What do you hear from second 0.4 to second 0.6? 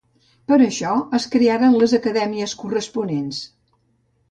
Per